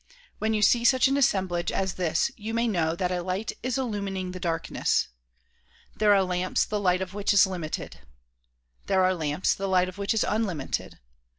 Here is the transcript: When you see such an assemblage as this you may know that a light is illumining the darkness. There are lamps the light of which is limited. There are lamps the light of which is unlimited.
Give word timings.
When 0.39 0.55
you 0.55 0.63
see 0.63 0.83
such 0.83 1.07
an 1.07 1.15
assemblage 1.15 1.71
as 1.71 1.93
this 1.93 2.31
you 2.35 2.55
may 2.55 2.67
know 2.67 2.95
that 2.95 3.11
a 3.11 3.21
light 3.21 3.51
is 3.61 3.77
illumining 3.77 4.31
the 4.31 4.39
darkness. 4.39 5.09
There 5.95 6.15
are 6.15 6.23
lamps 6.23 6.65
the 6.65 6.79
light 6.79 7.03
of 7.03 7.13
which 7.13 7.35
is 7.35 7.45
limited. 7.45 7.99
There 8.87 9.03
are 9.03 9.13
lamps 9.13 9.53
the 9.53 9.67
light 9.67 9.87
of 9.89 9.99
which 9.99 10.15
is 10.15 10.25
unlimited. 10.27 10.97